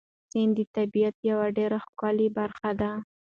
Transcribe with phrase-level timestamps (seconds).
[0.29, 2.91] سیند د طبیعت یوه ډېره ښکلې برخه ده.